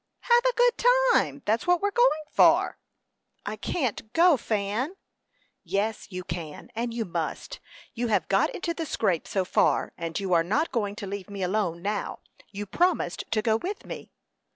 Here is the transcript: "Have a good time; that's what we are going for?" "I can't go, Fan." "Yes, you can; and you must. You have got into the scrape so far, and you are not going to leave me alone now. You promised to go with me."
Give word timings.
"Have 0.21 0.43
a 0.45 0.53
good 0.55 0.83
time; 1.13 1.43
that's 1.45 1.67
what 1.67 1.79
we 1.79 1.87
are 1.87 1.91
going 1.91 2.23
for?" 2.31 2.79
"I 3.45 3.55
can't 3.55 4.11
go, 4.13 4.35
Fan." 4.35 4.95
"Yes, 5.63 6.07
you 6.09 6.23
can; 6.23 6.71
and 6.75 6.91
you 6.91 7.05
must. 7.05 7.59
You 7.93 8.07
have 8.07 8.27
got 8.27 8.49
into 8.49 8.73
the 8.73 8.87
scrape 8.87 9.27
so 9.27 9.45
far, 9.45 9.93
and 9.99 10.19
you 10.19 10.33
are 10.33 10.43
not 10.43 10.71
going 10.71 10.95
to 10.95 11.05
leave 11.05 11.29
me 11.29 11.43
alone 11.43 11.83
now. 11.83 12.17
You 12.49 12.65
promised 12.65 13.25
to 13.29 13.43
go 13.43 13.57
with 13.57 13.85
me." 13.85 14.09